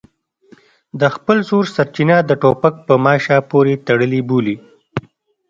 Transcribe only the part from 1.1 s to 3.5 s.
خپل زور سرچینه د ټوپک په ماشه